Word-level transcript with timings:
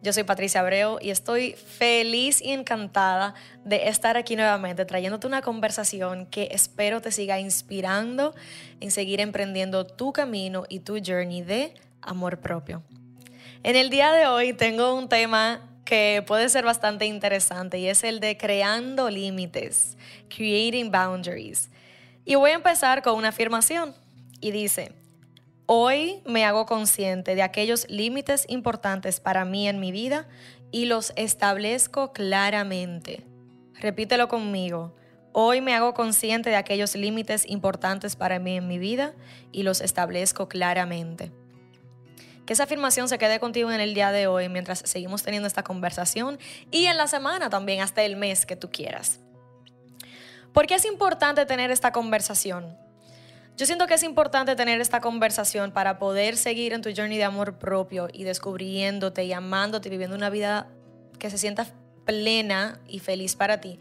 Yo 0.00 0.12
soy 0.12 0.22
Patricia 0.22 0.60
Abreu 0.60 0.98
y 1.00 1.10
estoy 1.10 1.54
feliz 1.54 2.40
y 2.40 2.52
encantada 2.52 3.34
de 3.64 3.88
estar 3.88 4.16
aquí 4.16 4.36
nuevamente 4.36 4.84
trayéndote 4.84 5.26
una 5.26 5.42
conversación 5.42 6.26
que 6.26 6.50
espero 6.52 7.00
te 7.00 7.10
siga 7.10 7.40
inspirando 7.40 8.32
en 8.80 8.92
seguir 8.92 9.20
emprendiendo 9.20 9.84
tu 9.84 10.12
camino 10.12 10.64
y 10.68 10.80
tu 10.80 10.98
journey 11.04 11.42
de 11.42 11.74
amor 12.00 12.38
propio. 12.38 12.84
En 13.64 13.74
el 13.74 13.90
día 13.90 14.12
de 14.12 14.28
hoy 14.28 14.52
tengo 14.52 14.94
un 14.94 15.08
tema 15.08 15.68
que 15.84 16.22
puede 16.24 16.48
ser 16.48 16.64
bastante 16.64 17.06
interesante 17.06 17.78
y 17.78 17.88
es 17.88 18.04
el 18.04 18.20
de 18.20 18.36
creando 18.36 19.10
límites, 19.10 19.96
creating 20.28 20.92
boundaries. 20.92 21.70
Y 22.24 22.36
voy 22.36 22.52
a 22.52 22.54
empezar 22.54 23.02
con 23.02 23.16
una 23.16 23.30
afirmación 23.30 23.96
y 24.40 24.52
dice, 24.52 24.92
Hoy 25.70 26.22
me 26.24 26.46
hago 26.46 26.64
consciente 26.64 27.34
de 27.34 27.42
aquellos 27.42 27.90
límites 27.90 28.46
importantes 28.48 29.20
para 29.20 29.44
mí 29.44 29.68
en 29.68 29.80
mi 29.80 29.92
vida 29.92 30.26
y 30.70 30.86
los 30.86 31.12
establezco 31.14 32.14
claramente. 32.14 33.26
Repítelo 33.74 34.28
conmigo. 34.28 34.96
Hoy 35.34 35.60
me 35.60 35.74
hago 35.74 35.92
consciente 35.92 36.48
de 36.48 36.56
aquellos 36.56 36.94
límites 36.94 37.44
importantes 37.46 38.16
para 38.16 38.38
mí 38.38 38.56
en 38.56 38.66
mi 38.66 38.78
vida 38.78 39.12
y 39.52 39.62
los 39.62 39.82
establezco 39.82 40.48
claramente. 40.48 41.32
Que 42.46 42.54
esa 42.54 42.64
afirmación 42.64 43.06
se 43.10 43.18
quede 43.18 43.38
contigo 43.38 43.70
en 43.70 43.82
el 43.82 43.92
día 43.92 44.10
de 44.10 44.26
hoy 44.26 44.48
mientras 44.48 44.78
seguimos 44.86 45.22
teniendo 45.22 45.48
esta 45.48 45.64
conversación 45.64 46.38
y 46.70 46.86
en 46.86 46.96
la 46.96 47.08
semana 47.08 47.50
también, 47.50 47.82
hasta 47.82 48.02
el 48.04 48.16
mes 48.16 48.46
que 48.46 48.56
tú 48.56 48.70
quieras. 48.70 49.20
¿Por 50.54 50.66
qué 50.66 50.76
es 50.76 50.86
importante 50.86 51.44
tener 51.44 51.70
esta 51.70 51.92
conversación? 51.92 52.87
Yo 53.58 53.66
siento 53.66 53.88
que 53.88 53.94
es 53.94 54.04
importante 54.04 54.54
tener 54.54 54.80
esta 54.80 55.00
conversación 55.00 55.72
para 55.72 55.98
poder 55.98 56.36
seguir 56.36 56.72
en 56.72 56.80
tu 56.80 56.90
journey 56.94 57.18
de 57.18 57.24
amor 57.24 57.58
propio 57.58 58.06
y 58.12 58.22
descubriéndote 58.22 59.24
y 59.24 59.32
amándote 59.32 59.88
y 59.88 59.90
viviendo 59.90 60.14
una 60.14 60.30
vida 60.30 60.68
que 61.18 61.28
se 61.28 61.38
sienta 61.38 61.66
plena 62.04 62.78
y 62.86 63.00
feliz 63.00 63.34
para 63.34 63.60
ti. 63.60 63.80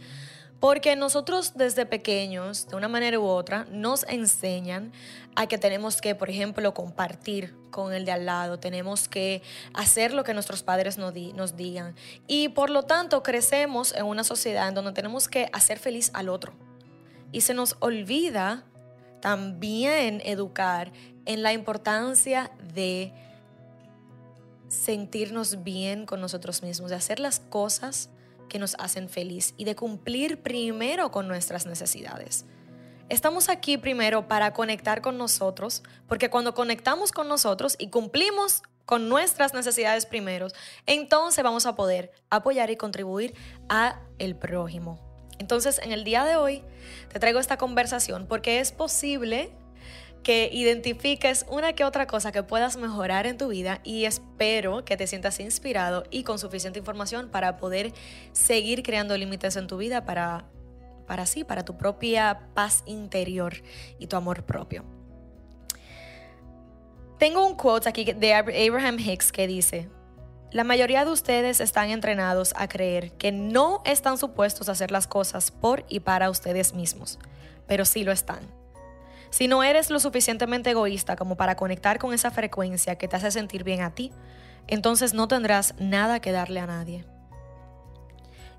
Porque 0.60 0.96
nosotros 0.96 1.54
desde 1.54 1.86
pequeños, 1.86 2.68
de 2.68 2.76
una 2.76 2.88
manera 2.88 3.20
u 3.20 3.26
otra, 3.26 3.68
nos 3.70 4.04
enseñan 4.06 4.94
a 5.36 5.46
que 5.46 5.60
tenemos 5.60 6.02
que, 6.02 6.16
por 6.16 6.32
ejemplo, 6.32 6.74
compartir 6.74 7.54
con 7.70 7.94
el 7.94 8.04
de 8.04 8.14
al 8.14 8.26
lado, 8.26 8.58
tenemos 8.58 9.08
que 9.08 9.44
hacer 9.76 10.12
lo 10.12 10.24
que 10.24 10.34
nuestros 10.34 10.64
padres 10.64 10.98
nos, 10.98 11.14
nos 11.36 11.56
digan. 11.56 11.94
Y 12.26 12.50
por 12.50 12.72
lo 12.72 12.82
tanto 12.82 13.22
crecemos 13.22 13.94
en 13.94 14.06
una 14.06 14.24
sociedad 14.24 14.70
en 14.70 14.74
donde 14.74 14.94
tenemos 14.94 15.28
que 15.28 15.52
hacer 15.54 15.78
feliz 15.78 16.10
al 16.16 16.30
otro. 16.30 16.54
Y 17.32 17.42
se 17.42 17.54
nos 17.54 17.76
olvida 17.80 18.64
también 19.28 20.22
educar 20.24 20.94
en 21.26 21.44
la 21.44 21.52
importancia 21.52 22.50
de 22.74 23.12
sentirnos 24.70 25.66
bien 25.66 26.06
con 26.06 26.22
nosotros 26.22 26.64
mismos, 26.64 26.92
de 26.92 26.96
hacer 26.96 27.20
las 27.20 27.42
cosas 27.42 28.10
que 28.48 28.58
nos 28.58 28.76
hacen 28.80 29.10
feliz 29.10 29.54
y 29.58 29.66
de 29.66 29.76
cumplir 29.76 30.42
primero 30.42 31.12
con 31.12 31.28
nuestras 31.28 31.66
necesidades. 31.66 32.46
Estamos 33.10 33.50
aquí 33.50 33.78
primero 33.78 34.30
para 34.30 34.54
conectar 34.54 35.02
con 35.02 35.18
nosotros, 35.18 35.84
porque 36.08 36.30
cuando 36.30 36.54
conectamos 36.54 37.12
con 37.12 37.28
nosotros 37.28 37.76
y 37.78 37.90
cumplimos 37.90 38.64
con 38.86 39.10
nuestras 39.10 39.54
necesidades 39.54 40.06
primeros, 40.06 40.56
entonces 40.86 41.44
vamos 41.44 41.66
a 41.66 41.76
poder 41.76 42.14
apoyar 42.30 42.72
y 42.72 42.78
contribuir 42.78 43.34
a 43.68 44.00
el 44.20 44.38
prójimo. 44.38 45.07
Entonces, 45.40 45.80
en 45.84 45.92
el 45.92 46.04
día 46.04 46.26
de 46.26 46.36
hoy 46.36 46.64
te 47.12 47.20
traigo 47.20 47.40
esta 47.40 47.58
conversación 47.58 48.26
porque 48.28 48.60
es 48.60 48.72
posible 48.72 49.52
que 50.24 50.50
identifiques 50.52 51.46
una 51.50 51.74
que 51.74 51.86
otra 51.86 52.08
cosa 52.08 52.32
que 52.32 52.44
puedas 52.44 52.76
mejorar 52.76 53.28
en 53.28 53.38
tu 53.38 53.48
vida 53.48 53.80
y 53.84 54.06
espero 54.06 54.84
que 54.84 54.98
te 54.98 55.08
sientas 55.08 55.40
inspirado 55.40 56.04
y 56.12 56.24
con 56.24 56.40
suficiente 56.40 56.80
información 56.80 57.30
para 57.30 57.58
poder 57.58 57.94
seguir 58.34 58.84
creando 58.84 59.16
límites 59.18 59.56
en 59.56 59.68
tu 59.68 59.78
vida 59.78 60.06
para 60.06 60.46
para 61.08 61.26
sí, 61.26 61.44
para 61.44 61.64
tu 61.64 61.78
propia 61.78 62.50
paz 62.54 62.84
interior 62.86 63.54
y 63.98 64.08
tu 64.08 64.18
amor 64.18 64.44
propio. 64.44 64.84
Tengo 67.18 67.48
un 67.48 67.56
quote 67.56 67.90
aquí 67.90 68.14
de 68.14 68.34
Abraham 68.34 69.00
Hicks 69.00 69.32
que 69.32 69.48
dice, 69.48 69.90
la 70.52 70.64
mayoría 70.64 71.04
de 71.04 71.12
ustedes 71.12 71.60
están 71.60 71.90
entrenados 71.90 72.54
a 72.56 72.70
creer 72.70 73.12
que 73.12 73.34
no 73.34 73.82
están 73.84 74.18
supuestos 74.18 74.70
a 74.70 74.72
hacer 74.72 74.92
las 74.92 75.06
cosas 75.06 75.52
por 75.52 75.84
y 75.90 76.00
para 76.00 76.30
ustedes 76.30 76.74
mismos, 76.74 77.20
pero 77.68 77.84
sí 77.84 78.06
lo 78.06 78.14
están. 78.14 78.40
Si 79.30 79.50
no 79.50 79.62
eres 79.62 79.90
lo 79.90 80.00
suficientemente 80.00 80.70
egoísta 80.70 81.18
como 81.18 81.36
para 81.36 81.56
conectar 81.56 82.00
con 82.00 82.14
esa 82.14 82.32
frecuencia 82.32 82.98
que 82.98 83.10
te 83.10 83.18
hace 83.18 83.32
sentir 83.32 83.66
bien 83.66 83.82
a 83.82 83.94
ti, 83.94 84.14
entonces 84.68 85.14
no 85.14 85.28
tendrás 85.28 85.76
nada 85.80 86.22
que 86.22 86.32
darle 86.32 86.62
a 86.62 86.66
nadie. 86.66 87.06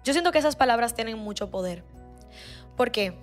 Yo 0.05 0.13
siento 0.13 0.31
que 0.31 0.39
esas 0.39 0.57
palabras 0.57 0.95
tienen 0.95 1.19
mucho 1.19 1.51
poder. 1.51 1.85
¿Por 2.77 2.91
qué? 2.91 3.15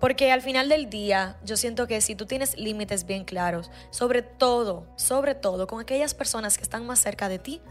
Porque 0.00 0.30
al 0.30 0.42
final 0.42 0.68
del 0.68 0.90
día, 0.90 1.38
yo 1.44 1.56
siento 1.56 1.86
que 1.86 2.02
si 2.02 2.14
tú 2.14 2.26
tienes 2.26 2.58
límites 2.58 3.06
bien 3.06 3.24
claros, 3.24 3.70
sobre 3.88 4.20
todo, 4.20 4.86
sobre 4.96 5.34
todo 5.34 5.66
con 5.66 5.80
aquellas 5.80 6.12
personas 6.12 6.58
que 6.58 6.62
están 6.62 6.86
más 6.86 6.98
cerca 6.98 7.30
de 7.30 7.38
ti, 7.38 7.62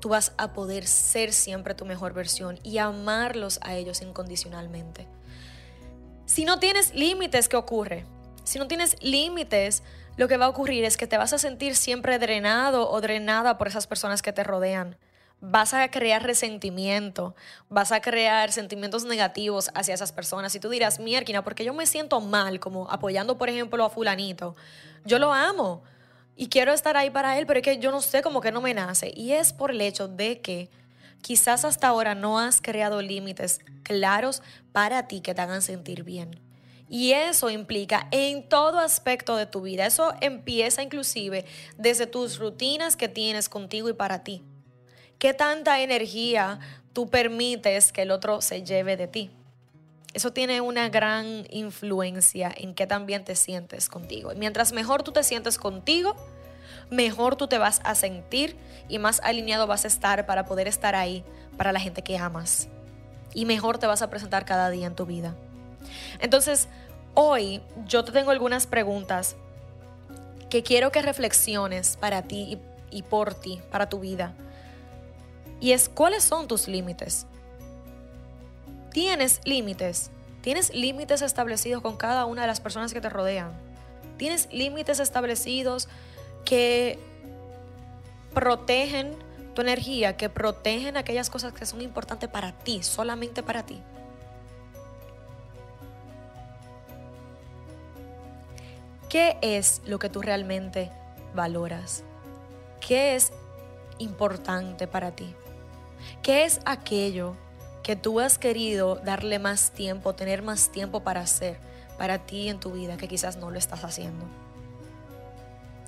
tú 0.00 0.10
vas 0.10 0.32
a 0.36 0.52
poder 0.52 0.86
ser 0.86 1.32
siempre 1.32 1.74
tu 1.74 1.84
mejor 1.84 2.12
versión 2.12 2.58
y 2.62 2.78
amarlos 2.78 3.58
a 3.62 3.74
ellos 3.74 4.02
incondicionalmente. 4.02 5.06
Si 6.26 6.44
no 6.44 6.58
tienes 6.58 6.94
límites, 6.94 7.48
¿qué 7.48 7.56
ocurre? 7.56 8.04
Si 8.44 8.58
no 8.58 8.68
tienes 8.68 8.96
límites, 9.02 9.82
lo 10.16 10.28
que 10.28 10.36
va 10.36 10.46
a 10.46 10.48
ocurrir 10.48 10.84
es 10.84 10.96
que 10.96 11.06
te 11.06 11.16
vas 11.16 11.32
a 11.32 11.38
sentir 11.38 11.76
siempre 11.76 12.18
drenado 12.18 12.90
o 12.90 13.00
drenada 13.00 13.56
por 13.58 13.68
esas 13.68 13.86
personas 13.86 14.22
que 14.22 14.32
te 14.32 14.44
rodean. 14.44 14.96
Vas 15.40 15.72
a 15.72 15.88
crear 15.90 16.24
resentimiento, 16.24 17.36
vas 17.68 17.92
a 17.92 18.00
crear 18.00 18.50
sentimientos 18.50 19.04
negativos 19.04 19.70
hacia 19.74 19.94
esas 19.94 20.10
personas. 20.10 20.54
Y 20.54 20.60
tú 20.60 20.68
dirás, 20.68 20.98
Mierkina, 20.98 21.44
porque 21.44 21.64
yo 21.64 21.72
me 21.72 21.86
siento 21.86 22.20
mal, 22.20 22.58
como 22.58 22.90
apoyando, 22.90 23.38
por 23.38 23.48
ejemplo, 23.48 23.84
a 23.84 23.90
Fulanito. 23.90 24.56
Yo 25.04 25.20
lo 25.20 25.32
amo 25.32 25.82
y 26.40 26.50
quiero 26.50 26.72
estar 26.72 26.96
ahí 26.96 27.10
para 27.10 27.36
él, 27.36 27.46
pero 27.46 27.58
es 27.58 27.64
que 27.64 27.78
yo 27.78 27.90
no 27.90 28.00
sé, 28.00 28.22
como 28.22 28.40
que 28.40 28.52
no 28.52 28.60
me 28.60 28.72
nace. 28.72 29.12
Y 29.16 29.32
es 29.32 29.52
por 29.52 29.72
el 29.72 29.80
hecho 29.80 30.06
de 30.06 30.40
que 30.40 30.70
quizás 31.20 31.64
hasta 31.64 31.88
ahora 31.88 32.14
no 32.14 32.38
has 32.38 32.60
creado 32.60 33.02
límites 33.02 33.58
claros 33.82 34.40
para 34.70 35.08
ti 35.08 35.20
que 35.20 35.34
te 35.34 35.40
hagan 35.40 35.62
sentir 35.62 36.04
bien. 36.04 36.40
Y 36.88 37.10
eso 37.10 37.50
implica 37.50 38.06
en 38.12 38.48
todo 38.48 38.78
aspecto 38.78 39.34
de 39.34 39.46
tu 39.46 39.62
vida. 39.62 39.84
Eso 39.84 40.14
empieza 40.20 40.80
inclusive 40.80 41.44
desde 41.76 42.06
tus 42.06 42.38
rutinas 42.38 42.94
que 42.94 43.08
tienes 43.08 43.48
contigo 43.48 43.88
y 43.88 43.94
para 43.94 44.22
ti. 44.22 44.44
¿Qué 45.18 45.34
tanta 45.34 45.80
energía 45.80 46.60
tú 46.92 47.10
permites 47.10 47.90
que 47.90 48.02
el 48.02 48.12
otro 48.12 48.42
se 48.42 48.62
lleve 48.62 48.96
de 48.96 49.08
ti? 49.08 49.32
Eso 50.18 50.32
tiene 50.32 50.60
una 50.60 50.88
gran 50.88 51.46
influencia 51.48 52.52
en 52.56 52.74
qué 52.74 52.88
también 52.88 53.22
te 53.22 53.36
sientes 53.36 53.88
contigo. 53.88 54.32
Y 54.32 54.34
mientras 54.34 54.72
mejor 54.72 55.04
tú 55.04 55.12
te 55.12 55.22
sientes 55.22 55.58
contigo, 55.58 56.16
mejor 56.90 57.36
tú 57.36 57.46
te 57.46 57.56
vas 57.56 57.80
a 57.84 57.94
sentir 57.94 58.56
y 58.88 58.98
más 58.98 59.20
alineado 59.22 59.68
vas 59.68 59.84
a 59.84 59.86
estar 59.86 60.26
para 60.26 60.44
poder 60.44 60.66
estar 60.66 60.96
ahí 60.96 61.22
para 61.56 61.70
la 61.70 61.78
gente 61.78 62.02
que 62.02 62.18
amas. 62.18 62.66
Y 63.32 63.44
mejor 63.44 63.78
te 63.78 63.86
vas 63.86 64.02
a 64.02 64.10
presentar 64.10 64.44
cada 64.44 64.70
día 64.70 64.88
en 64.88 64.96
tu 64.96 65.06
vida. 65.06 65.36
Entonces, 66.18 66.66
hoy 67.14 67.62
yo 67.86 68.04
te 68.04 68.10
tengo 68.10 68.32
algunas 68.32 68.66
preguntas 68.66 69.36
que 70.50 70.64
quiero 70.64 70.90
que 70.90 71.00
reflexiones 71.00 71.96
para 71.96 72.22
ti 72.22 72.58
y, 72.90 73.02
por 73.02 73.34
ti, 73.34 73.60
para 73.70 73.88
tu 73.88 74.00
vida. 74.00 74.34
Y 75.60 75.70
es, 75.70 75.88
¿cuáles 75.88 76.24
son 76.24 76.48
tus 76.48 76.66
límites? 76.66 77.28
Tienes 78.92 79.40
límites. 79.44 80.10
Tienes 80.40 80.72
límites 80.72 81.22
establecidos 81.22 81.82
con 81.82 81.96
cada 81.96 82.24
una 82.24 82.42
de 82.42 82.46
las 82.46 82.60
personas 82.60 82.92
que 82.92 83.00
te 83.00 83.08
rodean. 83.08 83.52
Tienes 84.16 84.48
límites 84.52 85.00
establecidos 85.00 85.88
que 86.44 86.98
protegen 88.34 89.16
tu 89.54 89.62
energía, 89.62 90.16
que 90.16 90.28
protegen 90.28 90.96
aquellas 90.96 91.30
cosas 91.30 91.52
que 91.52 91.66
son 91.66 91.80
importantes 91.82 92.28
para 92.28 92.52
ti, 92.52 92.82
solamente 92.82 93.42
para 93.42 93.64
ti. 93.64 93.82
¿Qué 99.08 99.38
es 99.40 99.80
lo 99.86 99.98
que 99.98 100.10
tú 100.10 100.20
realmente 100.20 100.90
valoras? 101.34 102.04
¿Qué 102.86 103.16
es 103.16 103.32
importante 103.98 104.86
para 104.86 105.12
ti? 105.12 105.34
¿Qué 106.22 106.44
es 106.44 106.60
aquello 106.64 107.34
que 107.88 107.96
tú 107.96 108.20
has 108.20 108.36
querido 108.36 108.96
darle 108.96 109.38
más 109.38 109.70
tiempo, 109.70 110.14
tener 110.14 110.42
más 110.42 110.70
tiempo 110.70 111.02
para 111.04 111.22
hacer 111.22 111.58
para 111.96 112.18
ti 112.26 112.50
en 112.50 112.60
tu 112.60 112.72
vida 112.72 112.98
que 112.98 113.08
quizás 113.08 113.38
no 113.38 113.50
lo 113.50 113.58
estás 113.58 113.82
haciendo. 113.82 114.26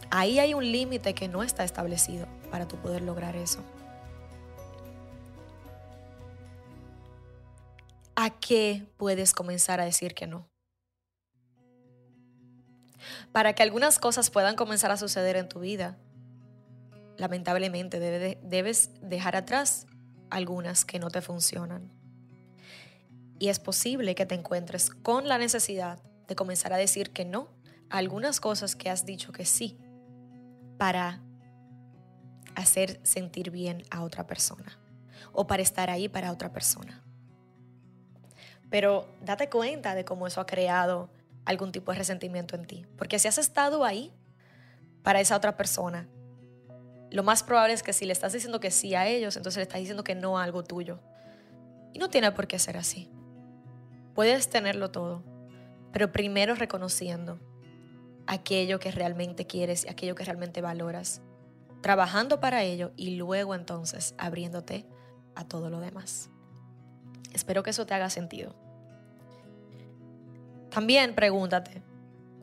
Ahí 0.09 0.39
hay 0.39 0.55
un 0.55 0.65
límite 0.73 1.13
que 1.13 1.29
no 1.29 1.43
está 1.43 1.63
establecido 1.63 2.27
para 2.51 2.67
tú 2.67 2.77
poder 2.77 3.03
lograr 3.03 3.37
eso. 3.37 3.63
¿A 8.17 8.31
qué 8.31 8.87
puedes 8.97 9.35
comenzar 9.35 9.79
a 9.79 9.85
decir 9.85 10.15
que 10.15 10.27
no? 10.27 10.49
Para 13.31 13.53
que 13.53 13.63
algunas 13.63 13.99
cosas 13.99 14.31
puedan 14.31 14.57
comenzar 14.57 14.91
a 14.91 14.97
suceder 14.97 15.37
en 15.37 15.51
tu 15.51 15.61
vida, 15.61 15.99
lamentablemente 17.19 18.01
debes 18.41 18.91
dejar 19.03 19.37
atrás 19.37 19.87
algunas 20.31 20.85
que 20.85 20.99
no 20.99 21.11
te 21.11 21.21
funcionan. 21.21 21.93
Y 23.39 23.49
es 23.49 23.59
posible 23.59 24.15
que 24.15 24.27
te 24.27 24.35
encuentres 24.35 24.91
con 24.91 25.29
la 25.29 25.39
necesidad 25.39 26.03
de 26.29 26.37
comenzar 26.37 26.73
a 26.73 26.77
decir 26.77 27.11
que 27.11 27.25
no 27.25 27.49
a 27.89 27.99
algunas 27.99 28.41
cosas 28.41 28.77
que 28.77 28.91
has 28.91 29.05
dicho 29.05 29.33
que 29.33 29.45
sí 29.45 29.79
para 30.79 31.21
hacer 32.55 33.01
sentir 33.03 33.51
bien 33.51 33.83
a 33.91 34.03
otra 34.03 34.27
persona 34.27 34.79
o 35.33 35.47
para 35.47 35.63
estar 35.63 35.91
ahí 35.91 36.09
para 36.09 36.33
otra 36.33 36.53
persona. 36.53 37.03
Pero 38.71 39.09
date 39.23 39.49
cuenta 39.49 39.95
de 39.95 40.05
cómo 40.05 40.27
eso 40.27 40.41
ha 40.41 40.47
creado 40.47 41.11
algún 41.45 41.73
tipo 41.73 41.93
de 41.93 41.99
resentimiento 41.99 42.55
en 42.55 42.67
ti. 42.67 42.87
Porque 42.97 43.19
si 43.19 43.29
has 43.29 43.39
estado 43.39 43.85
ahí 43.85 44.13
para 45.03 45.21
esa 45.21 45.37
otra 45.37 45.57
persona, 45.57 46.09
lo 47.11 47.23
más 47.23 47.43
probable 47.43 47.75
es 47.75 47.83
que 47.83 47.93
si 47.93 48.05
le 48.05 48.13
estás 48.13 48.33
diciendo 48.33 48.61
que 48.61 48.71
sí 48.71 48.95
a 48.95 49.07
ellos, 49.07 49.37
entonces 49.37 49.57
le 49.59 49.63
estás 49.63 49.81
diciendo 49.81 50.05
que 50.05 50.15
no 50.15 50.39
a 50.39 50.45
algo 50.45 50.63
tuyo. 50.63 51.01
Y 51.93 51.99
no 51.99 52.09
tiene 52.09 52.31
por 52.33 52.47
qué 52.47 52.59
ser 52.59 52.77
así. 52.77 53.11
Puedes 54.15 54.49
tenerlo 54.49 54.91
todo, 54.91 55.25
pero 55.93 56.13
primero 56.13 56.55
reconociendo 56.55 57.41
aquello 58.27 58.79
que 58.79 58.93
realmente 58.93 59.47
quieres 59.47 59.85
y 59.85 59.89
aquello 59.89 60.15
que 60.15 60.25
realmente 60.25 60.61
valoras, 60.61 61.21
trabajando 61.81 62.39
para 62.39 62.63
ello 62.63 62.93
y 62.97 63.17
luego 63.17 63.55
entonces 63.55 64.15
abriéndote 64.19 64.87
a 65.35 65.45
todo 65.45 65.69
lo 65.69 65.81
demás. 65.81 66.31
Espero 67.33 67.63
que 67.63 67.71
eso 67.71 67.87
te 67.87 67.95
haga 67.95 68.11
sentido. 68.11 68.55
También 70.71 71.17
pregúntate, 71.17 71.83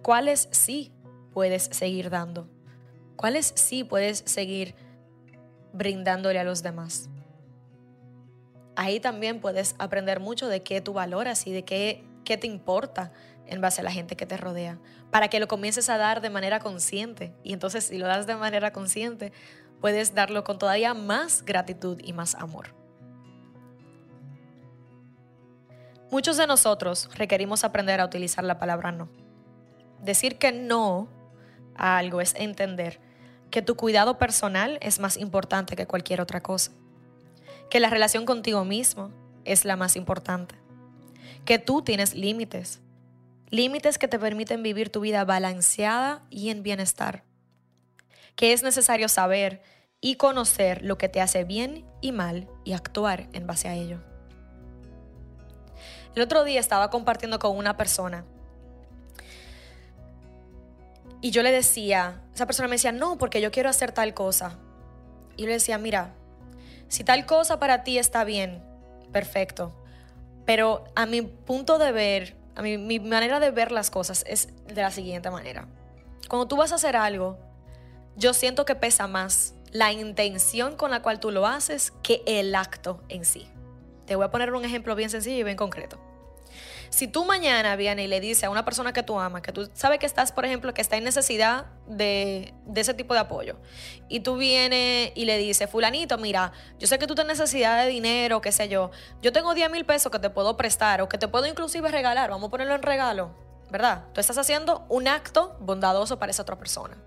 ¿cuáles 0.01 0.49
sí 0.51 0.91
puedes 1.31 1.63
seguir 1.63 2.09
dando? 2.09 2.49
¿Cuáles 3.17 3.51
sí 3.55 3.83
puedes 3.83 4.19
seguir 4.25 4.75
brindándole 5.73 6.39
a 6.39 6.43
los 6.43 6.61
demás? 6.61 7.09
Ahí 8.75 8.99
también 8.99 9.41
puedes 9.41 9.75
aprender 9.79 10.19
mucho 10.19 10.47
de 10.47 10.61
qué 10.61 10.81
tú 10.81 10.93
valoras 10.93 11.47
y 11.47 11.51
de 11.51 11.65
qué, 11.65 12.05
qué 12.23 12.37
te 12.37 12.45
importa 12.45 13.11
en 13.47 13.59
base 13.59 13.81
a 13.81 13.83
la 13.83 13.91
gente 13.91 14.15
que 14.15 14.27
te 14.27 14.37
rodea, 14.37 14.79
para 15.09 15.29
que 15.29 15.39
lo 15.39 15.47
comiences 15.47 15.89
a 15.89 15.97
dar 15.97 16.21
de 16.21 16.29
manera 16.29 16.59
consciente. 16.59 17.33
Y 17.43 17.53
entonces 17.53 17.85
si 17.85 17.97
lo 17.97 18.05
das 18.05 18.27
de 18.27 18.35
manera 18.35 18.71
consciente, 18.71 19.33
puedes 19.81 20.13
darlo 20.13 20.43
con 20.43 20.59
todavía 20.59 20.93
más 20.93 21.43
gratitud 21.43 21.99
y 22.03 22.13
más 22.13 22.35
amor. 22.35 22.75
Muchos 26.11 26.37
de 26.37 26.45
nosotros 26.45 27.09
requerimos 27.15 27.63
aprender 27.63 27.99
a 27.99 28.05
utilizar 28.05 28.43
la 28.43 28.59
palabra 28.59 28.91
no. 28.91 29.09
Decir 30.01 30.37
que 30.37 30.51
no 30.51 31.09
a 31.75 31.97
algo 31.97 32.21
es 32.21 32.35
entender 32.35 33.06
que 33.51 33.61
tu 33.61 33.75
cuidado 33.75 34.17
personal 34.17 34.77
es 34.81 34.99
más 34.99 35.17
importante 35.17 35.75
que 35.75 35.87
cualquier 35.87 36.21
otra 36.21 36.41
cosa, 36.41 36.71
que 37.69 37.79
la 37.79 37.89
relación 37.89 38.25
contigo 38.25 38.65
mismo 38.65 39.11
es 39.45 39.65
la 39.65 39.75
más 39.75 39.95
importante, 39.95 40.55
que 41.45 41.59
tú 41.59 41.81
tienes 41.81 42.13
límites, 42.13 42.81
límites 43.49 43.97
que 43.97 44.07
te 44.07 44.19
permiten 44.19 44.63
vivir 44.63 44.91
tu 44.91 44.99
vida 44.99 45.23
balanceada 45.23 46.23
y 46.29 46.49
en 46.49 46.63
bienestar, 46.63 47.23
que 48.35 48.53
es 48.53 48.63
necesario 48.63 49.07
saber 49.09 49.61
y 50.01 50.15
conocer 50.15 50.83
lo 50.83 50.97
que 50.97 51.09
te 51.09 51.21
hace 51.21 51.43
bien 51.43 51.85
y 52.01 52.11
mal 52.11 52.47
y 52.63 52.73
actuar 52.73 53.29
en 53.33 53.47
base 53.47 53.67
a 53.67 53.75
ello. 53.75 53.99
El 56.15 56.21
otro 56.21 56.43
día 56.43 56.59
estaba 56.59 56.89
compartiendo 56.89 57.39
con 57.39 57.55
una 57.55 57.77
persona 57.77 58.25
y 61.21 61.31
yo 61.31 61.43
le 61.43 61.51
decía, 61.51 62.21
esa 62.33 62.45
persona 62.45 62.67
me 62.67 62.75
decía, 62.75 62.91
no, 62.91 63.17
porque 63.17 63.41
yo 63.41 63.51
quiero 63.51 63.69
hacer 63.69 63.91
tal 63.91 64.13
cosa. 64.13 64.57
Y 65.35 65.41
yo 65.41 65.47
le 65.47 65.53
decía, 65.53 65.77
mira, 65.77 66.13
si 66.87 67.03
tal 67.03 67.25
cosa 67.25 67.59
para 67.59 67.83
ti 67.83 67.97
está 67.97 68.23
bien, 68.23 68.63
perfecto. 69.11 69.73
Pero 70.45 70.85
a 70.95 71.05
mi 71.05 71.21
punto 71.21 71.77
de 71.77 71.91
ver, 71.91 72.35
a 72.55 72.61
mi, 72.61 72.77
mi 72.77 72.99
manera 72.99 73.39
de 73.39 73.51
ver 73.51 73.71
las 73.71 73.89
cosas 73.89 74.23
es 74.27 74.49
de 74.67 74.81
la 74.81 74.91
siguiente 74.91 75.29
manera. 75.29 75.67
Cuando 76.29 76.47
tú 76.47 76.55
vas 76.55 76.71
a 76.71 76.75
hacer 76.75 76.95
algo, 76.95 77.37
yo 78.15 78.33
siento 78.33 78.65
que 78.65 78.75
pesa 78.75 79.07
más 79.07 79.53
la 79.71 79.91
intención 79.91 80.75
con 80.75 80.91
la 80.91 81.01
cual 81.01 81.19
tú 81.19 81.31
lo 81.31 81.45
haces 81.45 81.93
que 82.03 82.23
el 82.25 82.55
acto 82.55 83.03
en 83.09 83.25
sí. 83.25 83.47
Te 84.05 84.15
voy 84.15 84.25
a 84.25 84.31
poner 84.31 84.53
un 84.53 84.65
ejemplo 84.65 84.95
bien 84.95 85.09
sencillo 85.09 85.39
y 85.39 85.43
bien 85.43 85.57
concreto. 85.57 85.99
Si 86.89 87.07
tú 87.07 87.25
mañana 87.25 87.75
vienes 87.75 88.05
y 88.05 88.07
le 88.07 88.19
dices 88.19 88.45
a 88.45 88.49
una 88.49 88.65
persona 88.65 88.93
que 88.93 89.03
tú 89.03 89.19
amas, 89.19 89.41
que 89.41 89.51
tú 89.51 89.69
sabes 89.73 89.99
que 89.99 90.05
estás, 90.05 90.31
por 90.31 90.45
ejemplo, 90.45 90.73
que 90.73 90.81
está 90.81 90.97
en 90.97 91.03
necesidad 91.03 91.65
de, 91.87 92.53
ese 92.75 92.93
tipo 92.93 93.13
de 93.13 93.19
apoyo, 93.19 93.57
y 94.07 94.21
tú 94.21 94.37
vienes 94.37 95.11
y 95.15 95.25
le 95.25 95.37
dices, 95.37 95.69
fulanito, 95.69 96.17
mira, 96.17 96.51
yo 96.79 96.87
sé 96.87 96.99
que 96.99 97.07
tú 97.07 97.15
tienes 97.15 97.39
necesidad 97.39 97.83
de 97.83 97.89
dinero, 97.89 98.41
qué 98.41 98.51
sé 98.51 98.69
yo, 98.69 98.91
yo 99.21 99.31
tengo 99.31 99.53
10 99.53 99.69
mil 99.71 99.85
pesos 99.85 100.11
que 100.11 100.19
te 100.19 100.29
puedo 100.29 100.57
prestar 100.57 101.01
o 101.01 101.09
que 101.09 101.17
te 101.17 101.27
puedo 101.27 101.45
inclusive 101.45 101.89
regalar, 101.89 102.29
vamos 102.29 102.47
a 102.47 102.51
ponerlo 102.51 102.75
en 102.75 102.83
regalo, 102.83 103.31
¿verdad? 103.69 104.05
Tú 104.13 104.21
estás 104.21 104.37
haciendo 104.37 104.85
un 104.89 105.07
acto 105.07 105.57
bondadoso 105.59 106.19
para 106.19 106.31
esa 106.31 106.43
otra 106.43 106.57
persona. 106.57 106.97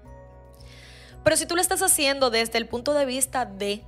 Pero 1.23 1.37
si 1.37 1.47
tú 1.47 1.55
lo 1.55 1.61
estás 1.61 1.83
haciendo 1.83 2.31
desde 2.31 2.59
el 2.59 2.67
punto 2.67 2.95
de 2.95 3.05
vista 3.05 3.45
de 3.45 3.85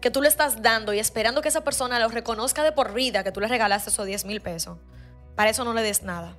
que 0.00 0.10
tú 0.10 0.22
le 0.22 0.28
estás 0.28 0.62
dando 0.62 0.92
y 0.92 0.98
esperando 0.98 1.42
que 1.42 1.48
esa 1.48 1.62
persona 1.62 1.98
lo 1.98 2.08
reconozca 2.08 2.62
de 2.62 2.72
por 2.72 2.94
vida, 2.94 3.22
que 3.24 3.32
tú 3.32 3.40
le 3.40 3.48
regalaste 3.48 3.90
esos 3.90 4.06
10 4.06 4.24
mil 4.24 4.40
pesos, 4.40 4.78
para 5.36 5.50
eso 5.50 5.64
no 5.64 5.74
le 5.74 5.82
des 5.82 6.02
nada. 6.02 6.36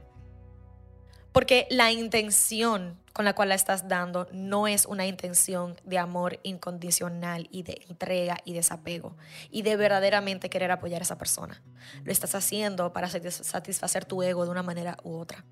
Porque 1.32 1.66
la 1.70 1.92
intención 1.92 3.00
con 3.14 3.26
la 3.26 3.34
cual 3.34 3.50
la 3.50 3.56
estás 3.56 3.88
dando 3.88 4.28
no 4.32 4.68
es 4.68 4.86
una 4.86 5.06
intención 5.06 5.76
de 5.84 5.98
amor 5.98 6.40
incondicional 6.44 7.48
y 7.52 7.64
de 7.64 7.82
entrega 7.90 8.38
y 8.44 8.54
desapego 8.54 9.16
y 9.50 9.62
de 9.62 9.76
verdaderamente 9.78 10.50
querer 10.50 10.72
apoyar 10.72 11.02
a 11.02 11.04
esa 11.04 11.18
persona. 11.18 11.62
Lo 12.04 12.12
estás 12.12 12.36
haciendo 12.36 12.92
para 12.92 13.10
satisfacer 13.10 14.06
tu 14.06 14.24
ego 14.24 14.44
de 14.44 14.52
una 14.52 14.64
manera 14.64 14.98
u 15.04 15.18
otra. 15.18 15.46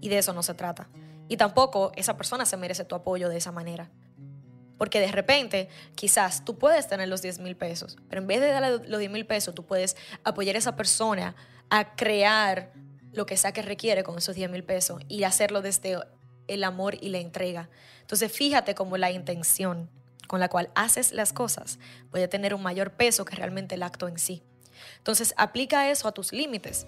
Y 0.00 0.08
de 0.08 0.18
eso 0.18 0.32
no 0.32 0.42
se 0.42 0.54
trata. 0.54 0.88
Y 1.28 1.36
tampoco 1.36 1.92
esa 1.94 2.16
persona 2.16 2.44
se 2.44 2.56
merece 2.56 2.84
tu 2.84 2.94
apoyo 2.94 3.28
de 3.28 3.36
esa 3.36 3.52
manera. 3.52 3.90
Porque 4.78 5.00
de 5.00 5.10
repente, 5.12 5.68
quizás 5.96 6.44
tú 6.44 6.56
puedes 6.56 6.88
tener 6.88 7.08
los 7.08 7.20
10 7.20 7.40
mil 7.40 7.56
pesos, 7.56 7.98
pero 8.08 8.22
en 8.22 8.28
vez 8.28 8.40
de 8.40 8.48
darle 8.48 8.88
los 8.88 9.00
10 9.00 9.10
mil 9.10 9.26
pesos, 9.26 9.54
tú 9.54 9.66
puedes 9.66 9.96
apoyar 10.24 10.54
a 10.54 10.58
esa 10.58 10.76
persona 10.76 11.34
a 11.68 11.96
crear 11.96 12.72
lo 13.12 13.26
que 13.26 13.36
sea 13.36 13.52
que 13.52 13.62
requiere 13.62 14.04
con 14.04 14.16
esos 14.16 14.36
10 14.36 14.50
mil 14.50 14.64
pesos 14.64 15.02
y 15.08 15.24
hacerlo 15.24 15.60
desde 15.62 15.98
el 16.46 16.64
amor 16.64 16.96
y 17.00 17.08
la 17.08 17.18
entrega. 17.18 17.68
Entonces, 18.00 18.32
fíjate 18.32 18.74
cómo 18.74 18.96
la 18.96 19.10
intención 19.10 19.90
con 20.28 20.40
la 20.40 20.48
cual 20.48 20.70
haces 20.74 21.12
las 21.12 21.32
cosas 21.32 21.78
puede 22.10 22.28
tener 22.28 22.54
un 22.54 22.62
mayor 22.62 22.92
peso 22.92 23.24
que 23.24 23.34
realmente 23.34 23.74
el 23.74 23.82
acto 23.82 24.08
en 24.08 24.18
sí. 24.18 24.42
Entonces, 24.98 25.34
aplica 25.36 25.90
eso 25.90 26.06
a 26.06 26.12
tus 26.12 26.32
límites. 26.32 26.86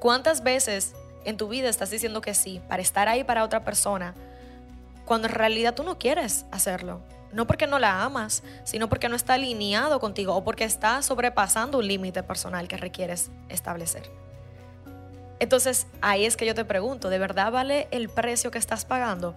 ¿Cuántas 0.00 0.42
veces 0.42 0.94
en 1.24 1.36
tu 1.36 1.48
vida 1.48 1.68
estás 1.68 1.90
diciendo 1.90 2.20
que 2.20 2.34
sí 2.34 2.60
para 2.68 2.82
estar 2.82 3.08
ahí 3.08 3.22
para 3.22 3.44
otra 3.44 3.64
persona? 3.64 4.14
Cuando 5.10 5.26
en 5.26 5.34
realidad 5.34 5.74
tú 5.74 5.82
no 5.82 5.98
quieres 5.98 6.46
hacerlo. 6.52 7.00
No 7.32 7.44
porque 7.44 7.66
no 7.66 7.80
la 7.80 8.04
amas, 8.04 8.44
sino 8.62 8.88
porque 8.88 9.08
no 9.08 9.16
está 9.16 9.34
alineado 9.34 9.98
contigo 9.98 10.36
o 10.36 10.44
porque 10.44 10.62
está 10.62 11.02
sobrepasando 11.02 11.78
un 11.78 11.88
límite 11.88 12.22
personal 12.22 12.68
que 12.68 12.76
requieres 12.76 13.28
establecer. 13.48 14.08
Entonces 15.40 15.88
ahí 16.00 16.26
es 16.26 16.36
que 16.36 16.46
yo 16.46 16.54
te 16.54 16.64
pregunto, 16.64 17.10
¿de 17.10 17.18
verdad 17.18 17.50
vale 17.50 17.88
el 17.90 18.08
precio 18.08 18.52
que 18.52 18.58
estás 18.58 18.84
pagando? 18.84 19.34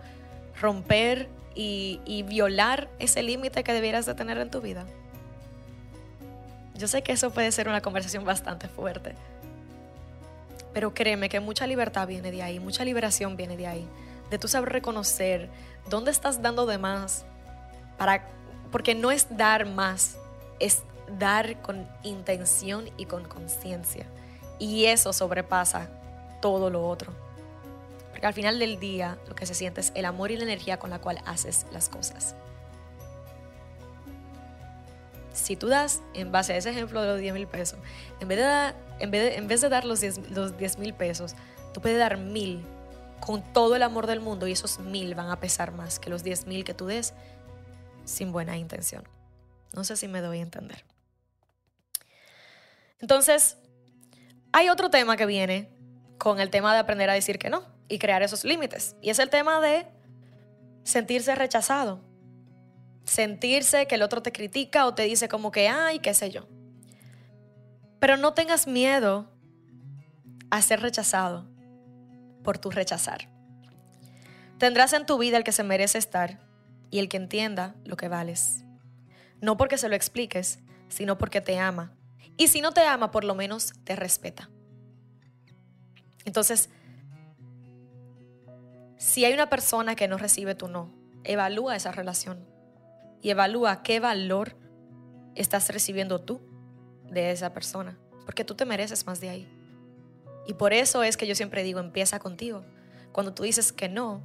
Romper 0.62 1.28
y, 1.56 2.02
y 2.06 2.22
violar 2.22 2.88
ese 3.00 3.24
límite 3.24 3.64
que 3.64 3.74
debieras 3.74 4.06
de 4.06 4.14
tener 4.14 4.38
en 4.38 4.52
tu 4.52 4.62
vida. 4.62 4.86
Yo 6.76 6.88
sé 6.88 7.02
que 7.02 7.14
eso 7.14 7.32
puede 7.32 7.52
ser 7.52 7.68
una 7.68 7.82
conversación 7.82 8.26
bastante 8.26 8.68
fuerte, 8.68 9.16
pero 10.72 10.94
créeme 10.94 11.30
que 11.30 11.40
mucha 11.40 11.66
libertad 11.66 12.08
viene 12.08 12.30
de 12.30 12.44
ahí, 12.44 12.60
mucha 12.60 12.86
liberación 12.86 13.36
viene 13.36 13.58
de 13.58 13.66
ahí 13.66 13.88
de 14.34 14.40
tú 14.40 14.48
saber 14.48 14.70
reconocer 14.70 15.48
dónde 15.92 16.10
estás 16.10 16.42
dando 16.42 16.66
de 16.66 16.80
más, 16.80 17.24
para, 18.00 18.28
porque 18.72 18.96
no 18.96 19.12
es 19.12 19.28
dar 19.38 19.68
más, 19.68 20.18
es 20.60 20.82
dar 21.20 21.62
con 21.62 21.88
intención 22.02 22.90
y 22.98 23.06
con 23.06 23.26
conciencia. 23.26 24.08
Y 24.58 24.86
eso 24.86 25.14
sobrepasa 25.14 25.88
todo 26.42 26.72
lo 26.72 26.88
otro. 26.88 27.14
Porque 28.10 28.26
al 28.26 28.34
final 28.34 28.58
del 28.58 28.80
día 28.80 29.20
lo 29.28 29.36
que 29.36 29.46
se 29.46 29.54
siente 29.54 29.82
es 29.82 29.92
el 29.94 30.06
amor 30.06 30.32
y 30.32 30.38
la 30.38 30.46
energía 30.46 30.80
con 30.80 30.90
la 30.90 30.98
cual 30.98 31.22
haces 31.28 31.68
las 31.72 31.88
cosas. 31.88 32.36
si 35.32 35.56
tú 35.56 35.68
das, 35.68 36.02
en 36.16 36.32
base 36.32 36.54
a 36.54 36.58
ese 36.58 36.72
ejemplo 36.72 37.02
de 37.02 37.08
los 37.08 37.20
10 37.20 37.34
mil 37.36 37.48
pesos, 37.48 37.78
en 38.20 38.28
vez 38.28 38.40
de 38.40 38.74
en 39.00 39.48
vez 39.48 39.62
de 39.62 39.70
dar 39.70 39.86
los 39.86 40.00
10 40.00 40.78
mil 40.80 40.94
pesos, 40.96 41.36
tú 41.74 41.82
puedes 41.82 42.00
dar 42.00 42.18
mil 42.18 42.64
con 43.26 43.42
todo 43.54 43.78
el 43.78 43.84
amor 43.84 44.06
del 44.06 44.20
mundo 44.20 44.48
y 44.48 44.52
esos 44.52 44.80
mil 44.80 45.16
van 45.16 45.30
a 45.30 45.40
pesar 45.40 45.72
más 45.72 45.98
que 45.98 46.10
los 46.10 46.24
10 46.24 46.46
mil 46.46 46.66
que 46.66 46.74
tú 46.74 46.88
des 46.88 47.14
sin 48.04 48.34
buena 48.34 48.58
intención. 48.58 49.08
No 49.72 49.86
sé 49.86 49.96
si 49.96 50.10
me 50.10 50.20
doy 50.20 50.40
a 50.40 50.42
entender. 50.42 50.84
Entonces, 53.00 53.58
hay 54.52 54.68
otro 54.68 54.90
tema 54.90 55.16
que 55.16 55.26
viene 55.26 55.70
con 56.18 56.42
el 56.42 56.50
tema 56.50 56.74
de 56.74 56.80
aprender 56.80 57.10
a 57.10 57.14
decir 57.14 57.40
que 57.40 57.50
no 57.50 57.64
y 57.88 57.98
crear 57.98 58.24
esos 58.24 58.44
límites. 58.44 58.98
Y 59.02 59.10
es 59.10 59.20
el 59.20 59.30
tema 59.30 59.62
de 59.62 59.88
sentirse 60.84 61.34
rechazado. 61.34 62.02
Sentirse 63.06 63.88
que 63.88 63.96
el 63.96 64.02
otro 64.02 64.22
te 64.22 64.34
critica 64.34 64.86
o 64.86 64.96
te 64.96 65.04
dice 65.04 65.30
como 65.30 65.50
que, 65.50 65.70
ay, 65.70 66.00
qué 66.00 66.14
sé 66.14 66.30
yo. 66.30 66.46
Pero 68.00 68.18
no 68.18 68.34
tengas 68.34 68.68
miedo 68.68 69.32
a 70.52 70.62
ser 70.62 70.82
rechazado 70.82 71.53
por 72.44 72.58
tu 72.58 72.70
rechazar. 72.70 73.30
Tendrás 74.58 74.94
en 74.94 75.06
tu 75.06 75.18
vida 75.18 75.38
el 75.38 75.44
que 75.44 75.52
se 75.52 75.64
merece 75.64 75.98
estar 75.98 76.40
y 76.90 77.00
el 77.00 77.10
que 77.10 77.18
entienda 77.18 77.76
lo 77.84 77.98
que 77.98 78.08
vales. 78.08 78.64
No 79.42 79.58
porque 79.58 79.78
se 79.78 79.90
lo 79.90 79.96
expliques, 79.96 80.60
sino 80.90 81.18
porque 81.18 81.42
te 81.42 81.60
ama. 81.60 81.92
Y 82.38 82.48
si 82.48 82.62
no 82.62 82.72
te 82.72 82.82
ama, 82.82 83.12
por 83.12 83.24
lo 83.24 83.36
menos 83.36 83.74
te 83.84 83.96
respeta. 83.96 84.50
Entonces, 86.26 86.70
si 88.98 89.26
hay 89.26 89.34
una 89.34 89.50
persona 89.50 89.96
que 89.96 90.08
no 90.08 90.18
recibe 90.18 90.56
tu 90.56 90.68
no, 90.68 90.94
evalúa 91.24 91.76
esa 91.76 91.92
relación 91.92 92.48
y 93.22 93.30
evalúa 93.30 93.84
qué 93.84 94.00
valor 94.00 94.56
estás 95.36 95.70
recibiendo 95.70 96.22
tú 96.22 96.42
de 97.10 97.32
esa 97.32 97.54
persona, 97.54 97.98
porque 98.26 98.46
tú 98.46 98.56
te 98.56 98.66
mereces 98.66 99.06
más 99.06 99.20
de 99.20 99.30
ahí. 99.30 99.63
Y 100.48 100.54
por 100.54 100.74
eso 100.74 101.04
es 101.04 101.18
que 101.18 101.28
yo 101.28 101.36
siempre 101.36 101.64
digo, 101.64 101.80
empieza 101.80 102.20
contigo. 102.20 102.64
Cuando 103.12 103.34
tú 103.34 103.44
dices 103.44 103.72
que 103.72 103.90
no, 103.90 104.22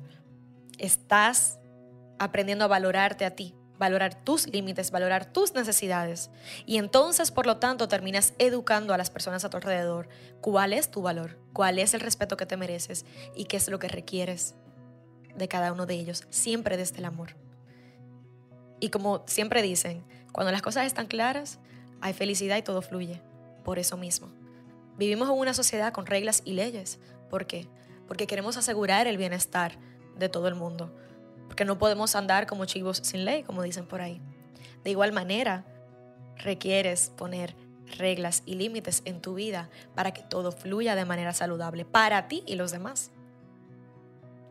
estás 0.78 1.58
aprendiendo 2.18 2.64
a 2.64 2.68
valorarte 2.68 3.24
a 3.24 3.34
ti, 3.34 3.54
valorar 3.78 4.24
tus 4.24 4.48
límites, 4.48 4.90
valorar 4.90 5.32
tus 5.32 5.54
necesidades. 5.54 6.30
Y 6.66 6.78
entonces, 6.78 7.30
por 7.30 7.46
lo 7.46 7.58
tanto, 7.58 7.88
terminas 7.88 8.34
educando 8.38 8.92
a 8.92 8.98
las 8.98 9.10
personas 9.10 9.44
a 9.44 9.50
tu 9.50 9.56
alrededor 9.56 10.08
cuál 10.40 10.72
es 10.72 10.90
tu 10.90 11.02
valor, 11.02 11.38
cuál 11.52 11.78
es 11.78 11.94
el 11.94 12.00
respeto 12.00 12.36
que 12.36 12.46
te 12.46 12.56
mereces 12.56 13.06
y 13.36 13.44
qué 13.44 13.56
es 13.56 13.68
lo 13.68 13.78
que 13.78 13.88
requieres 13.88 14.54
de 15.36 15.48
cada 15.48 15.72
uno 15.72 15.86
de 15.86 15.94
ellos, 15.94 16.24
siempre 16.30 16.76
desde 16.76 16.98
el 16.98 17.04
amor. 17.04 17.36
Y 18.80 18.90
como 18.90 19.22
siempre 19.26 19.62
dicen, 19.62 20.04
cuando 20.32 20.52
las 20.52 20.62
cosas 20.62 20.86
están 20.86 21.06
claras, 21.06 21.58
hay 22.00 22.12
felicidad 22.12 22.56
y 22.56 22.62
todo 22.62 22.82
fluye. 22.82 23.22
Por 23.64 23.78
eso 23.78 23.96
mismo. 23.96 24.37
Vivimos 24.98 25.28
en 25.28 25.36
una 25.36 25.54
sociedad 25.54 25.92
con 25.92 26.06
reglas 26.06 26.42
y 26.44 26.54
leyes. 26.54 26.98
¿Por 27.30 27.46
qué? 27.46 27.68
Porque 28.08 28.26
queremos 28.26 28.56
asegurar 28.56 29.06
el 29.06 29.16
bienestar 29.16 29.78
de 30.18 30.28
todo 30.28 30.48
el 30.48 30.56
mundo. 30.56 30.92
Porque 31.46 31.64
no 31.64 31.78
podemos 31.78 32.16
andar 32.16 32.46
como 32.46 32.64
chivos 32.64 32.98
sin 33.04 33.24
ley, 33.24 33.44
como 33.44 33.62
dicen 33.62 33.86
por 33.86 34.00
ahí. 34.00 34.20
De 34.82 34.90
igual 34.90 35.12
manera, 35.12 35.64
requieres 36.36 37.12
poner 37.16 37.54
reglas 37.96 38.42
y 38.44 38.56
límites 38.56 39.02
en 39.04 39.20
tu 39.22 39.34
vida 39.34 39.70
para 39.94 40.12
que 40.12 40.22
todo 40.22 40.52
fluya 40.52 40.94
de 40.94 41.04
manera 41.04 41.32
saludable 41.32 41.84
para 41.84 42.26
ti 42.26 42.42
y 42.46 42.56
los 42.56 42.72
demás. 42.72 43.12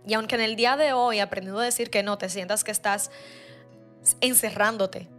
Y 0.07 0.13
aunque 0.13 0.35
en 0.35 0.41
el 0.41 0.55
día 0.55 0.77
de 0.77 0.93
hoy, 0.93 1.19
aprendiendo 1.19 1.59
a 1.59 1.65
decir 1.65 1.89
que 1.89 2.03
no, 2.03 2.17
te 2.17 2.29
sientas 2.29 2.63
que 2.63 2.71
estás 2.71 3.11
encerrándote, 4.21 5.09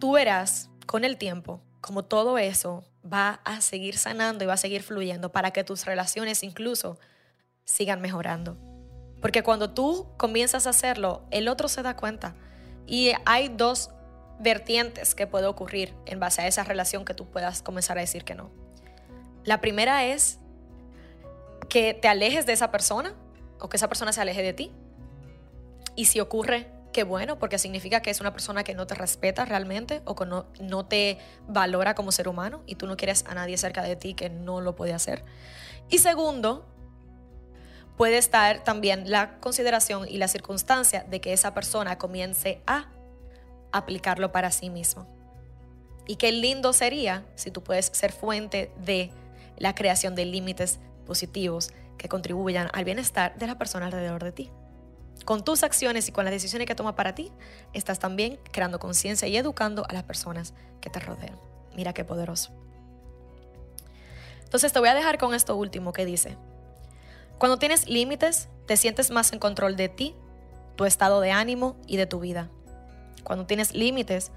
tú 0.00 0.12
verás 0.12 0.68
con 0.86 1.04
el 1.04 1.16
tiempo 1.16 1.60
como 1.80 2.04
todo 2.04 2.36
eso 2.36 2.84
va 3.12 3.40
a 3.44 3.60
seguir 3.60 3.96
sanando 3.96 4.44
y 4.44 4.46
va 4.46 4.54
a 4.54 4.58
seguir 4.58 4.82
fluyendo 4.82 5.32
para 5.32 5.52
que 5.52 5.64
tus 5.64 5.84
relaciones 5.84 6.42
incluso 6.42 6.98
sigan 7.64 8.00
mejorando. 8.00 8.56
Porque 9.20 9.42
cuando 9.42 9.70
tú 9.70 10.08
comienzas 10.16 10.66
a 10.66 10.70
hacerlo, 10.70 11.24
el 11.30 11.48
otro 11.48 11.68
se 11.68 11.82
da 11.82 11.96
cuenta. 11.96 12.34
Y 12.86 13.12
hay 13.24 13.48
dos 13.48 13.90
vertientes 14.38 15.14
que 15.14 15.26
puede 15.26 15.46
ocurrir 15.46 15.94
en 16.04 16.20
base 16.20 16.42
a 16.42 16.46
esa 16.46 16.64
relación 16.64 17.04
que 17.04 17.14
tú 17.14 17.30
puedas 17.30 17.62
comenzar 17.62 17.98
a 17.98 18.02
decir 18.02 18.24
que 18.24 18.34
no. 18.34 18.50
La 19.44 19.60
primera 19.60 20.04
es 20.04 20.38
que 21.68 21.94
te 21.94 22.08
alejes 22.08 22.46
de 22.46 22.52
esa 22.52 22.70
persona 22.70 23.14
o 23.58 23.68
que 23.68 23.76
esa 23.76 23.88
persona 23.88 24.12
se 24.12 24.20
aleje 24.20 24.42
de 24.42 24.52
ti. 24.52 24.72
Y 25.94 26.06
si 26.06 26.20
ocurre, 26.20 26.70
qué 26.92 27.04
bueno, 27.04 27.38
porque 27.38 27.58
significa 27.58 28.00
que 28.00 28.10
es 28.10 28.20
una 28.20 28.32
persona 28.32 28.64
que 28.64 28.74
no 28.74 28.86
te 28.86 28.94
respeta 28.94 29.44
realmente 29.44 30.02
o 30.04 30.14
que 30.14 30.26
no, 30.26 30.46
no 30.60 30.86
te 30.86 31.18
valora 31.46 31.94
como 31.94 32.12
ser 32.12 32.28
humano 32.28 32.62
y 32.66 32.76
tú 32.76 32.86
no 32.86 32.96
quieres 32.96 33.24
a 33.26 33.34
nadie 33.34 33.58
cerca 33.58 33.82
de 33.82 33.96
ti 33.96 34.14
que 34.14 34.30
no 34.30 34.60
lo 34.60 34.74
puede 34.74 34.94
hacer. 34.94 35.24
Y 35.88 35.98
segundo, 35.98 36.66
puede 37.96 38.18
estar 38.18 38.64
también 38.64 39.10
la 39.10 39.38
consideración 39.40 40.06
y 40.08 40.18
la 40.18 40.28
circunstancia 40.28 41.04
de 41.08 41.20
que 41.20 41.32
esa 41.32 41.54
persona 41.54 41.98
comience 41.98 42.62
a 42.66 42.86
aplicarlo 43.72 44.32
para 44.32 44.50
sí 44.50 44.70
mismo. 44.70 45.06
Y 46.06 46.16
qué 46.16 46.32
lindo 46.32 46.72
sería 46.72 47.24
si 47.34 47.50
tú 47.50 47.62
puedes 47.62 47.86
ser 47.86 48.12
fuente 48.12 48.72
de 48.78 49.10
la 49.58 49.74
creación 49.74 50.14
de 50.14 50.24
límites 50.24 50.78
positivos 51.04 51.70
que 51.98 52.08
contribuyan 52.08 52.68
al 52.72 52.84
bienestar 52.84 53.36
de 53.36 53.46
la 53.46 53.58
persona 53.58 53.86
alrededor 53.86 54.22
de 54.22 54.32
ti. 54.32 54.50
Con 55.24 55.44
tus 55.44 55.62
acciones 55.62 56.08
y 56.08 56.12
con 56.12 56.24
las 56.24 56.32
decisiones 56.32 56.66
que 56.66 56.74
toma 56.74 56.94
para 56.94 57.14
ti, 57.14 57.32
estás 57.72 57.98
también 57.98 58.38
creando 58.52 58.78
conciencia 58.78 59.26
y 59.26 59.36
educando 59.36 59.84
a 59.88 59.92
las 59.92 60.04
personas 60.04 60.54
que 60.80 60.90
te 60.90 61.00
rodean. 61.00 61.38
Mira 61.74 61.92
qué 61.92 62.04
poderoso. 62.04 62.52
Entonces 64.44 64.72
te 64.72 64.78
voy 64.78 64.88
a 64.88 64.94
dejar 64.94 65.18
con 65.18 65.34
esto 65.34 65.56
último 65.56 65.92
que 65.92 66.04
dice, 66.04 66.36
cuando 67.38 67.58
tienes 67.58 67.88
límites, 67.88 68.48
te 68.66 68.76
sientes 68.76 69.10
más 69.10 69.32
en 69.32 69.38
control 69.38 69.76
de 69.76 69.88
ti, 69.88 70.14
tu 70.76 70.84
estado 70.84 71.20
de 71.20 71.32
ánimo 71.32 71.76
y 71.86 71.96
de 71.96 72.06
tu 72.06 72.20
vida. 72.20 72.48
Cuando 73.24 73.46
tienes 73.46 73.74
límites, 73.74 74.30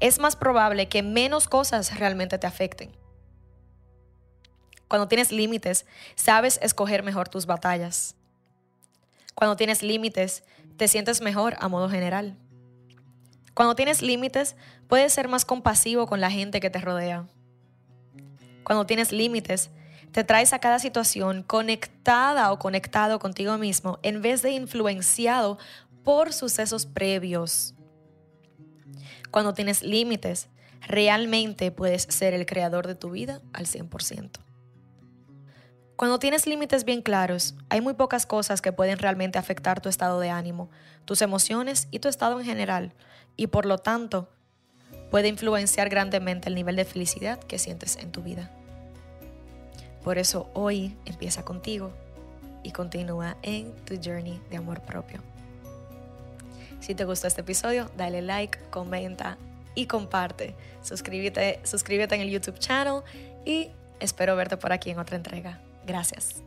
es 0.00 0.18
más 0.18 0.36
probable 0.36 0.88
que 0.88 1.02
menos 1.02 1.48
cosas 1.48 1.98
realmente 1.98 2.38
te 2.38 2.46
afecten. 2.46 2.96
Cuando 4.86 5.08
tienes 5.08 5.32
límites, 5.32 5.84
sabes 6.14 6.58
escoger 6.62 7.02
mejor 7.02 7.28
tus 7.28 7.46
batallas. 7.46 8.14
Cuando 9.38 9.54
tienes 9.54 9.84
límites, 9.84 10.42
te 10.78 10.88
sientes 10.88 11.20
mejor 11.20 11.54
a 11.60 11.68
modo 11.68 11.88
general. 11.88 12.36
Cuando 13.54 13.76
tienes 13.76 14.02
límites, 14.02 14.56
puedes 14.88 15.12
ser 15.12 15.28
más 15.28 15.44
compasivo 15.44 16.08
con 16.08 16.20
la 16.20 16.28
gente 16.28 16.58
que 16.58 16.70
te 16.70 16.80
rodea. 16.80 17.24
Cuando 18.64 18.84
tienes 18.84 19.12
límites, 19.12 19.70
te 20.10 20.24
traes 20.24 20.52
a 20.52 20.58
cada 20.58 20.80
situación 20.80 21.44
conectada 21.44 22.50
o 22.50 22.58
conectado 22.58 23.20
contigo 23.20 23.58
mismo 23.58 24.00
en 24.02 24.22
vez 24.22 24.42
de 24.42 24.50
influenciado 24.50 25.56
por 26.02 26.32
sucesos 26.32 26.84
previos. 26.86 27.76
Cuando 29.30 29.54
tienes 29.54 29.84
límites, 29.84 30.48
realmente 30.80 31.70
puedes 31.70 32.08
ser 32.10 32.34
el 32.34 32.44
creador 32.44 32.88
de 32.88 32.96
tu 32.96 33.12
vida 33.12 33.40
al 33.52 33.66
100%. 33.66 34.47
Cuando 35.98 36.20
tienes 36.20 36.46
límites 36.46 36.84
bien 36.84 37.02
claros, 37.02 37.56
hay 37.70 37.80
muy 37.80 37.94
pocas 37.94 38.24
cosas 38.24 38.62
que 38.62 38.70
pueden 38.70 38.98
realmente 38.98 39.36
afectar 39.36 39.80
tu 39.80 39.88
estado 39.88 40.20
de 40.20 40.30
ánimo, 40.30 40.70
tus 41.04 41.22
emociones 41.22 41.88
y 41.90 41.98
tu 41.98 42.06
estado 42.06 42.38
en 42.38 42.46
general, 42.46 42.92
y 43.36 43.48
por 43.48 43.66
lo 43.66 43.78
tanto, 43.78 44.28
puede 45.10 45.26
influenciar 45.26 45.88
grandemente 45.88 46.50
el 46.50 46.54
nivel 46.54 46.76
de 46.76 46.84
felicidad 46.84 47.40
que 47.40 47.58
sientes 47.58 47.96
en 47.96 48.12
tu 48.12 48.22
vida. 48.22 48.48
Por 50.04 50.18
eso 50.18 50.48
hoy 50.54 50.96
empieza 51.04 51.44
contigo 51.44 51.90
y 52.62 52.70
continúa 52.70 53.36
en 53.42 53.74
tu 53.84 53.96
journey 53.96 54.40
de 54.50 54.56
amor 54.56 54.82
propio. 54.82 55.20
Si 56.78 56.94
te 56.94 57.06
gustó 57.06 57.26
este 57.26 57.40
episodio, 57.40 57.90
dale 57.96 58.22
like, 58.22 58.56
comenta 58.70 59.36
y 59.74 59.86
comparte. 59.86 60.54
Suscríbete, 60.80 61.58
suscríbete 61.64 62.14
en 62.14 62.20
el 62.20 62.30
YouTube 62.30 62.60
channel 62.60 63.02
y 63.44 63.72
espero 63.98 64.36
verte 64.36 64.56
por 64.56 64.72
aquí 64.72 64.90
en 64.90 65.00
otra 65.00 65.16
entrega. 65.16 65.60
Gracias. 65.88 66.44